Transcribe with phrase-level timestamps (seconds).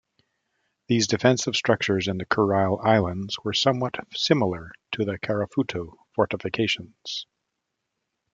[0.87, 7.27] These defensive structures in the Kurile Islands were somewhat similar to the Karafuto fortifications.